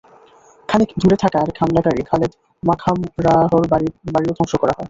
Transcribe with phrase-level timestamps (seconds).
[0.69, 2.31] খানিক দূরে থাকা আরেক হামলাকারী খালেদ
[2.63, 3.63] মাখামরাহর
[4.13, 4.79] বাড়িও ধ্বংস করা হয়।